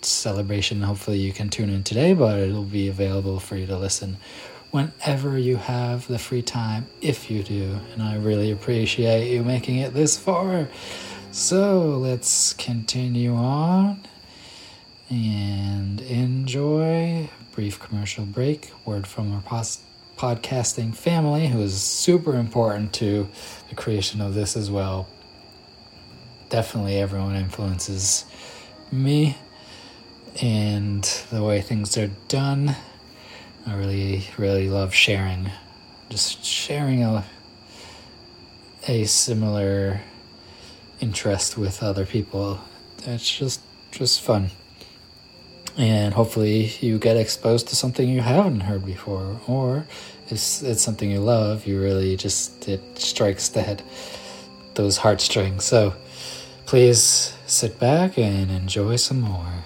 [0.03, 0.83] celebration.
[0.83, 4.19] Hopefully, you can tune in today, but it'll be available for you to listen
[4.75, 7.79] whenever you have the free time, if you do.
[7.93, 10.67] And I really appreciate you making it this far.
[11.31, 14.01] So let's continue on
[15.09, 17.31] and enjoy.
[17.53, 18.73] Brief commercial break.
[18.85, 19.79] Word from our pos-
[20.17, 23.29] podcasting family, who is super important to
[23.69, 25.07] the creation of this as well.
[26.49, 28.25] Definitely, everyone influences
[28.91, 29.39] me
[30.43, 32.75] and the way things are done.
[33.67, 35.51] I really, really love sharing.
[36.11, 37.25] Just sharing a,
[38.87, 40.01] a similar
[41.01, 42.61] interest with other people.
[43.05, 43.61] It's just
[43.91, 44.51] just fun.
[45.77, 49.87] And hopefully you get exposed to something you haven't heard before or
[50.29, 53.83] it's it's something you love, you really just it strikes the head
[54.75, 55.65] those heartstrings.
[55.65, 55.95] So
[56.67, 59.65] please sit back and enjoy some more.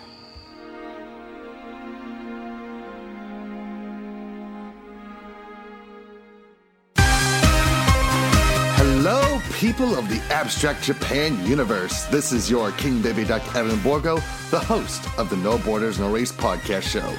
[9.59, 12.05] People of the Abstract Japan universe.
[12.05, 14.19] This is your King Baby Duck Evan Borgo,
[14.53, 17.13] the host of the No Borders No Race podcast show.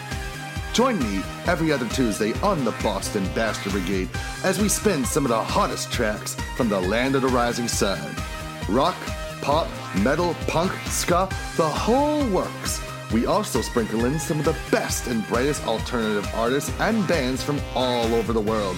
[0.72, 4.08] Join me every other Tuesday on the Boston Bastard Brigade
[4.46, 8.16] as we spin some of the hottest tracks from the land of the rising sun.
[8.70, 8.96] Rock,
[9.42, 11.28] pop, metal, punk, ska,
[11.58, 12.82] the whole works.
[13.12, 17.60] We also sprinkle in some of the best and brightest alternative artists and bands from
[17.76, 18.78] all over the world,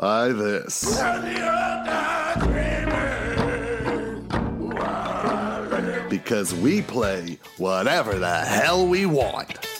[0.00, 0.98] by this.
[6.08, 9.79] Because we play whatever the hell we want.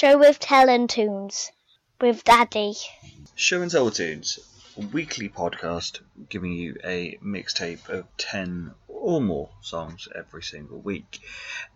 [0.00, 1.52] Show with Tell and Tunes
[2.00, 2.72] with Daddy.
[3.34, 4.38] Show and Tell Tunes,
[4.78, 6.00] a weekly podcast
[6.30, 11.20] giving you a mixtape of 10 or more songs every single week.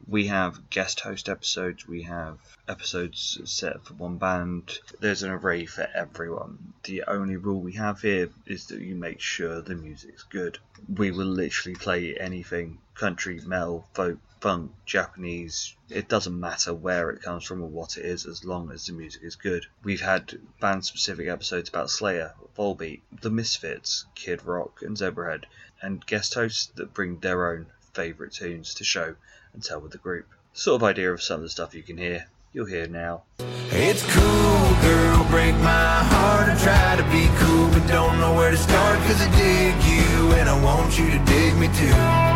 [0.07, 4.79] We have guest host episodes, we have episodes set for one band.
[5.01, 6.73] There's an array for everyone.
[6.85, 10.57] The only rule we have here is that you make sure the music's good.
[10.89, 15.75] We will literally play anything country, metal, folk, funk, Japanese.
[15.89, 18.93] It doesn't matter where it comes from or what it is as long as the
[18.93, 19.65] music is good.
[19.83, 25.45] We've had band specific episodes about Slayer, Volbeat, The Misfits, Kid Rock, and Zebrahead,
[25.81, 29.15] and guest hosts that bring their own favourite tunes to show
[29.55, 30.27] and tell with the group.
[30.53, 33.23] Sort of idea of some of the stuff you can hear, you'll hear now.
[33.71, 36.51] It's cool, girl, break my heart.
[36.51, 38.99] I try to be cool, but don't know where to start.
[39.07, 42.34] Cause I dig you, and I want you to dig me too.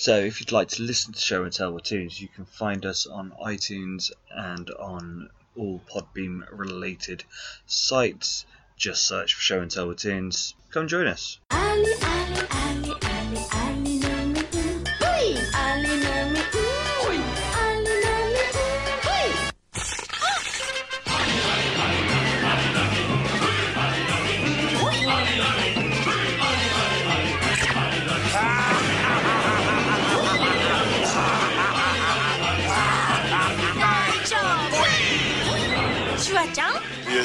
[0.00, 2.86] So, if you'd like to listen to Show and Tell with Tunes, you can find
[2.86, 7.22] us on iTunes and on all Podbean related
[7.66, 8.46] sites.
[8.78, 10.54] Just search for Show and Tell with Tunes.
[10.70, 11.38] Come join us.
[11.50, 12.96] Ali, Ali,
[13.52, 13.99] Ali,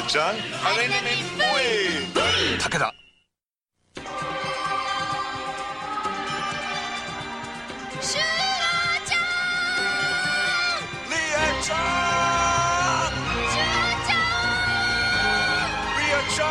[0.08, 0.32] ちゃんあ
[0.78, 2.94] れねねぽい武田
[8.00, 8.24] シュワ
[9.04, 9.18] ちゃん
[11.10, 13.18] リアちゃん
[13.50, 13.74] シュワ
[14.06, 14.14] ちゃ
[15.98, 16.46] リアちゃ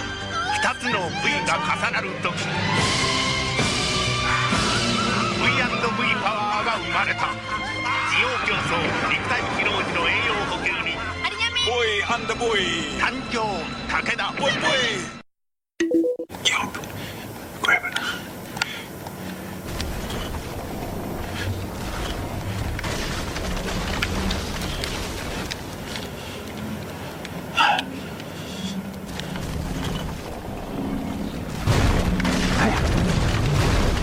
[0.00, 0.12] ん
[0.52, 2.28] 二つの V が重なる時
[5.40, 7.71] V&V パワーが生まれた
[12.02, 12.62] ボーイアンドボーイ
[13.00, 13.38] 誕生
[13.88, 15.22] 武田ボイボイ
[17.62, 17.94] Grab it.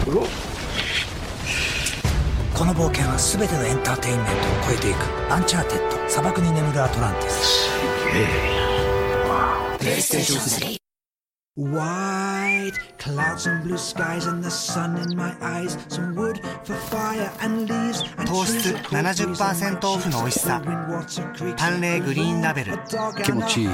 [0.05, 0.25] Go.
[2.57, 4.35] この冒険は全てのエンターテインメントを
[4.67, 4.97] 超えていく
[5.31, 7.68] アンチャーテッド砂漠に眠るアトランティス
[8.09, 10.79] プレイステーション3
[11.57, 15.77] White clouds and blue skies and the sun in my eyes.
[15.89, 20.61] Some wood for fire and leaves and 糖質70%オフの美味しさ。
[21.57, 22.79] 淡麗グリーンラベル
[23.23, 23.67] 気持ちいい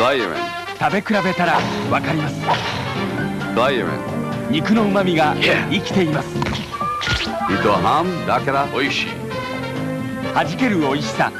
[0.00, 0.42] バイオレン。
[0.80, 1.60] 食べ比べたら
[1.90, 2.34] わかります。
[3.54, 4.50] バイオレン。
[4.50, 6.28] 肉の旨味が生きています。
[7.50, 9.17] 糸ハムだから美味しい
[10.34, 11.32] 弾ける美味しさ。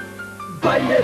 [0.63, 0.99] バイオレ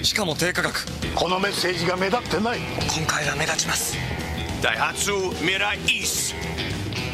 [0.00, 0.04] ン。
[0.04, 0.80] しかも低価格。
[1.14, 2.58] このメッセージが目立ってない。
[2.58, 3.96] 今回は目立ちます。
[4.62, 5.10] ダイハツ
[5.44, 6.34] ミライース。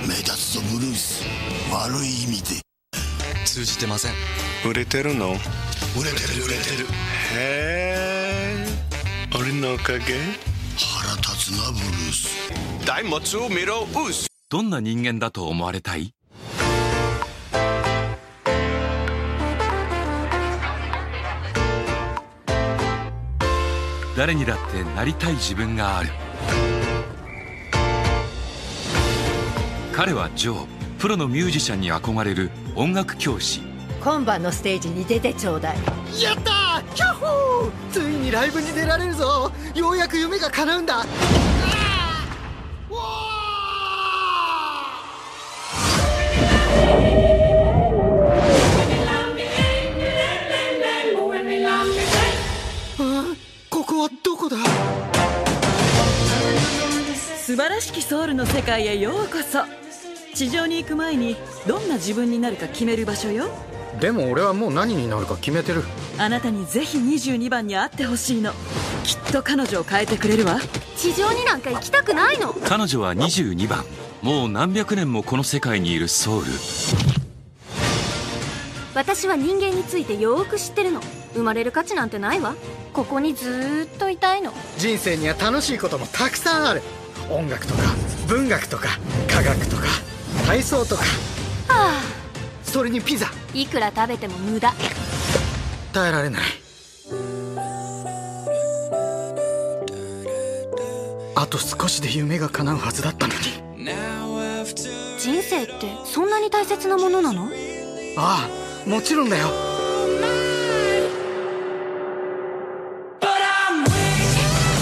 [0.02, 1.24] 目立つぞブルース。
[1.72, 2.60] 悪い意味で。
[3.44, 4.12] 通じてません。
[4.68, 5.30] 売れてるの？
[5.30, 6.44] 売れてる。
[6.44, 6.86] 売れてる。
[7.36, 7.96] へ
[8.56, 8.66] え
[9.38, 9.98] 俺のおかげ？
[10.76, 12.86] 腹立つなブルース。
[12.86, 14.26] 大物ミロウス。
[14.48, 16.14] どんな人間だと思われたい？
[24.16, 26.10] 誰にだってなりたい自分がある。
[29.92, 30.66] 彼はジョー
[30.98, 33.60] プロのミュージシャンに憧れる音楽教師。
[34.00, 35.76] 今晩のステージに出てちょうだい。
[36.22, 36.94] やったー！
[36.94, 37.70] キャッホー！
[37.90, 39.50] ついにライブに出られるぞ。
[39.74, 41.04] ようやく夢が叶うんだ
[54.04, 54.58] はどこだ？
[57.38, 59.64] 素晴らしきソウルの世界へようこそ。
[60.34, 61.36] 地上に行く前に
[61.66, 63.46] どんな自分になるか決める場所よ。
[64.00, 65.84] でも俺はもう何になるか決めてる。
[66.18, 68.52] あなたにぜひ22番に会ってほしいの。
[69.04, 70.58] きっと彼女を変えてくれるわ。
[70.96, 72.52] 地上になんか行きたくないの？
[72.52, 73.86] 彼女は22番。
[74.20, 76.46] もう何百年もこの世界にいるソウル。
[78.94, 81.00] 私は人間についてよーく知ってるの
[81.34, 82.54] 生まれる価値なんてないわ。
[82.92, 84.52] ここにずーっといたいの。
[84.78, 86.82] 人生には楽しいこともたくさんある。
[87.30, 87.80] 音楽とか
[88.28, 88.98] 文学とか
[89.28, 89.82] 科学とか
[90.46, 91.02] 体操とか。
[91.68, 92.00] は
[92.62, 93.26] それにピザ。
[93.26, 94.72] あいくら食べても無駄。
[95.92, 96.42] 耐えられない。
[101.36, 103.40] あと少しで夢が叶うはずだったのに。
[105.18, 105.72] 人生って
[106.04, 107.48] そんなに大切なものなの？
[108.18, 108.48] あ
[108.86, 109.48] あもちろんだよ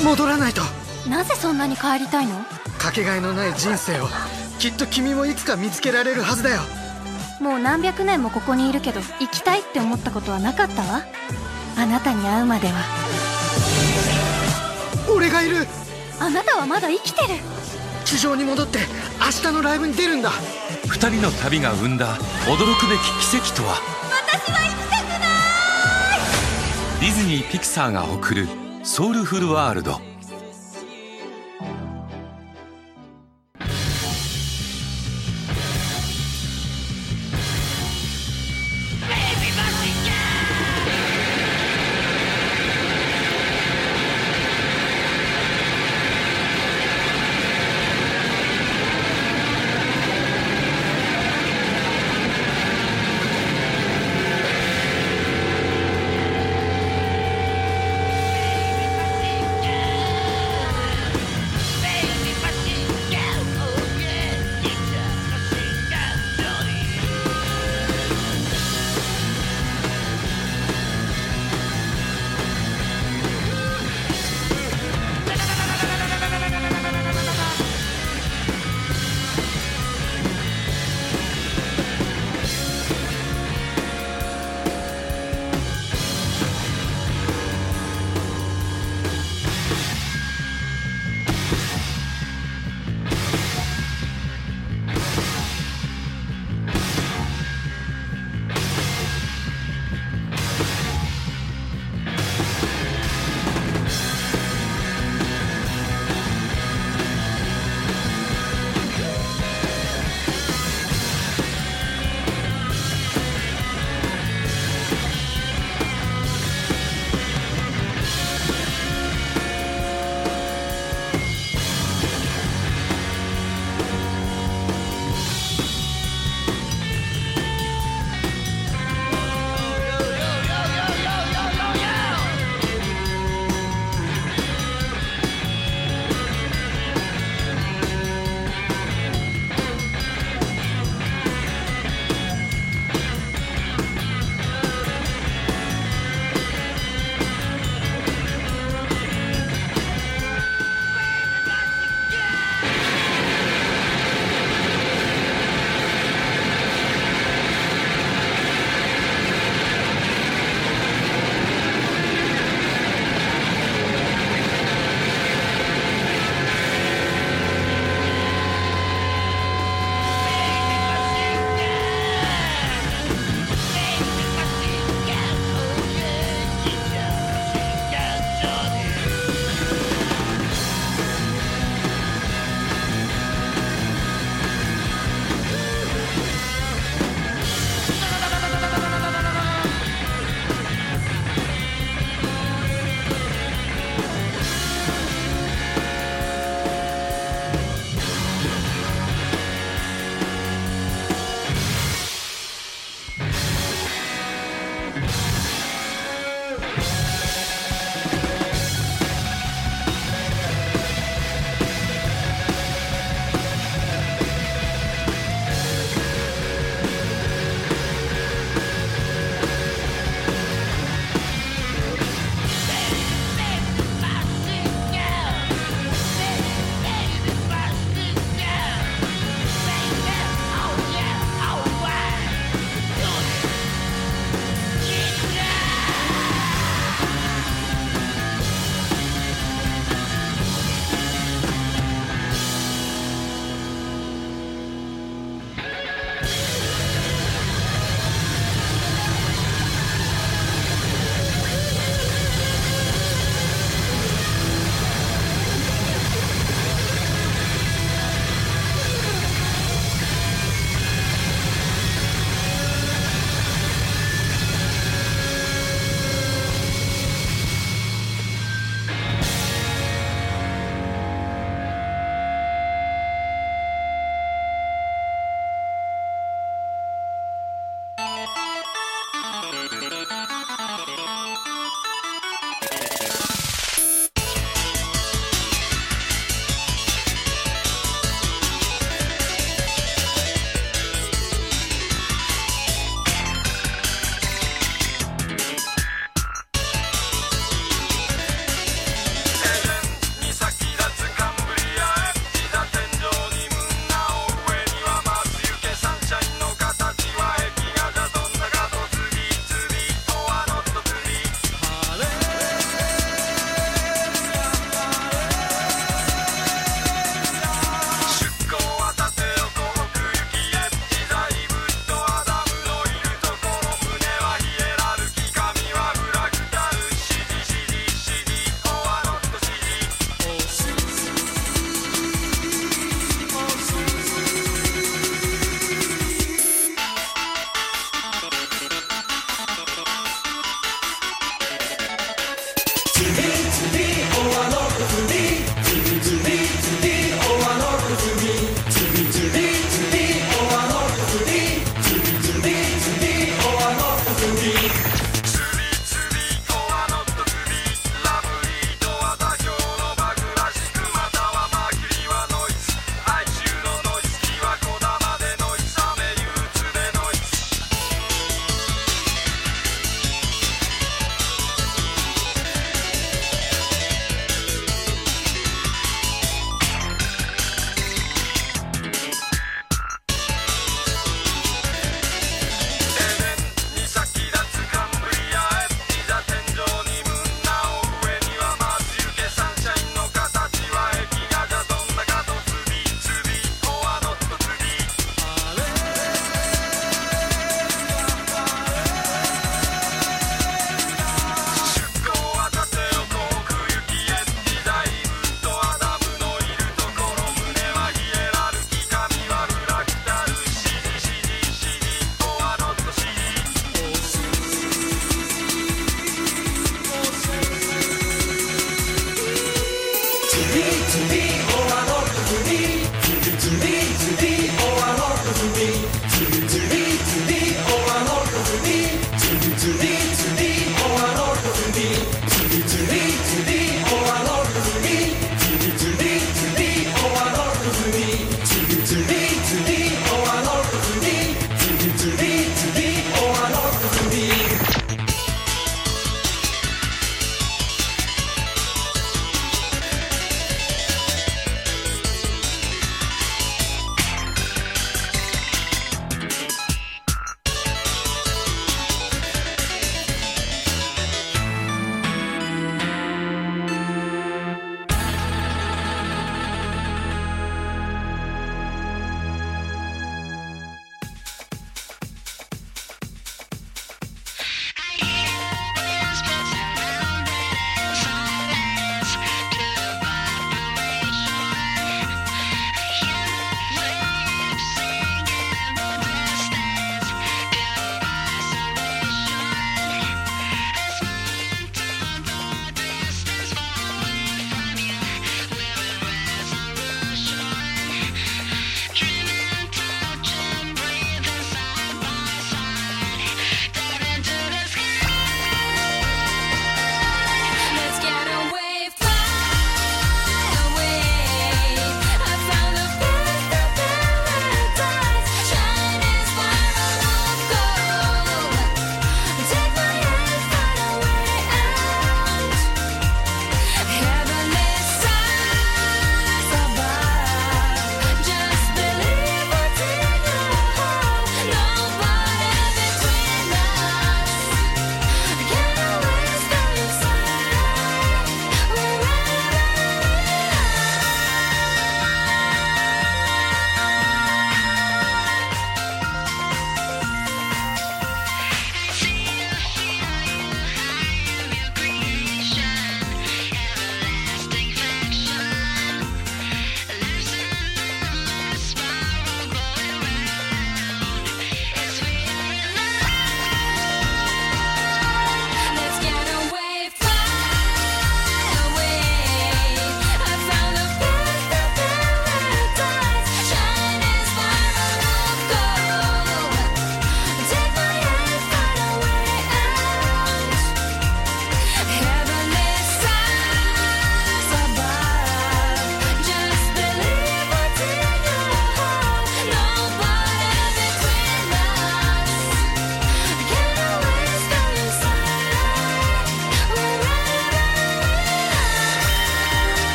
[0.00, 0.62] 戻らないと。
[1.08, 2.44] なぜそんなに帰りたいの？
[2.78, 4.08] かけがえのない人生を
[4.58, 6.60] きっと君もいつか見つけられるはずだよ。
[7.40, 11.02] もう何百年もここにいるけど生きたいって思ったことはなかったわ。
[11.78, 12.74] あなたに会うまでは。
[15.14, 15.66] 俺がいる。
[16.18, 17.40] あなたはまだ生きてる。
[18.04, 18.80] 地上に戻って
[19.20, 20.30] 明日のライブに出るんだ。
[20.88, 22.16] 二人の旅が生んだ
[22.46, 23.76] 驚くべき奇跡とは？
[24.10, 25.26] 私は生きたくな
[26.98, 27.00] い。
[27.00, 28.48] ディズニー・ピクサーが送る
[28.82, 30.00] ソウルフルワールド「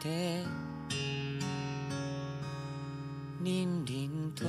[0.00, 0.44] て。
[3.42, 4.44] りんりんと。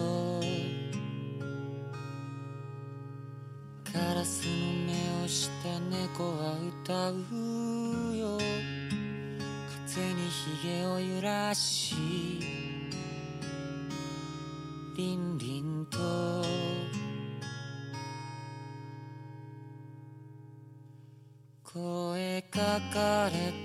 [3.91, 4.51] カラスの
[4.85, 7.15] 目をした猫は歌う
[8.17, 8.37] よ。
[9.87, 11.95] 風にひげを揺らし。
[14.97, 15.97] りんりんと。
[21.63, 23.33] 声かかれ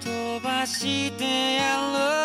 [0.00, 2.17] 飛ばしてやる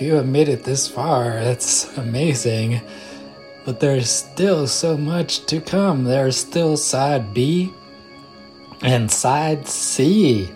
[0.00, 2.80] you have made it this far, that's amazing.
[3.64, 6.04] But there's still so much to come.
[6.04, 7.72] There's still side B
[8.82, 10.50] and side C.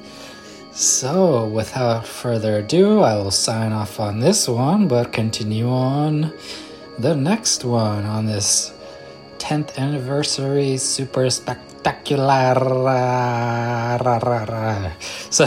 [0.73, 6.33] So, without further ado, I will sign off on this one, but continue on
[6.99, 8.73] the next one on this
[9.39, 11.71] 10th anniversary super spectacular.
[15.31, 15.47] So,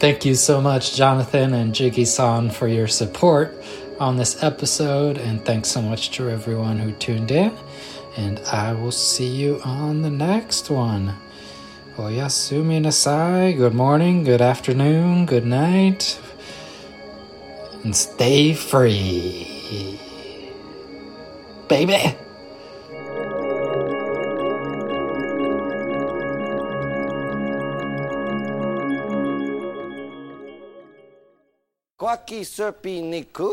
[0.00, 3.54] thank you so much, Jonathan and Jiggy san, for your support
[4.00, 7.54] on this episode, and thanks so much to everyone who tuned in.
[8.16, 11.14] And I will see you on the next one.
[11.96, 13.54] Oyasumi nasai.
[13.54, 16.18] Good morning, good afternoon, good night,
[17.84, 20.00] and stay free,
[21.68, 22.16] baby.
[32.00, 33.48] Quacky Serpy Niku.